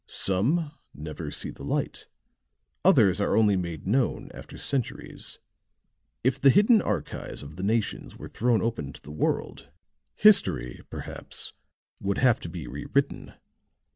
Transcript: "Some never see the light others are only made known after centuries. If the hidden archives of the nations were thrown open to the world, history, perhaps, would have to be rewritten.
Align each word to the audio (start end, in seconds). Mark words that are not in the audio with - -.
"Some 0.07 0.71
never 0.95 1.29
see 1.29 1.51
the 1.51 1.61
light 1.63 2.07
others 2.83 3.21
are 3.21 3.37
only 3.37 3.55
made 3.55 3.85
known 3.85 4.31
after 4.33 4.57
centuries. 4.57 5.37
If 6.23 6.41
the 6.41 6.49
hidden 6.49 6.81
archives 6.81 7.43
of 7.43 7.55
the 7.55 7.61
nations 7.61 8.17
were 8.17 8.27
thrown 8.27 8.63
open 8.63 8.93
to 8.93 9.01
the 9.03 9.11
world, 9.11 9.69
history, 10.15 10.81
perhaps, 10.89 11.53
would 11.99 12.17
have 12.17 12.39
to 12.39 12.49
be 12.49 12.65
rewritten. 12.65 13.33